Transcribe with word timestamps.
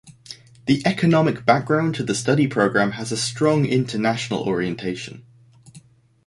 The 0.65 0.81
economic 0.83 1.45
background 1.45 1.93
to 1.93 2.03
the 2.03 2.15
study 2.15 2.47
program 2.47 2.93
has 2.93 3.11
a 3.11 3.15
strong 3.17 3.67
international 3.67 4.41
orientation. 4.49 5.23